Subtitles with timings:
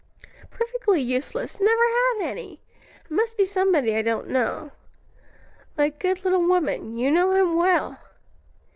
[0.49, 2.59] "Perfectly useless, never had any.
[3.05, 4.71] It must be somebody I don't know."
[5.77, 7.99] "My good little woman, you know him well."